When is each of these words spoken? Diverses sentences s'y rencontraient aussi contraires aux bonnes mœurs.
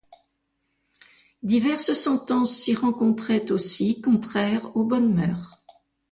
Diverses 1.43 1.93
sentences 1.93 2.57
s'y 2.57 2.73
rencontraient 2.73 3.51
aussi 3.51 4.01
contraires 4.01 4.75
aux 4.75 4.83
bonnes 4.83 5.13
mœurs. 5.13 5.61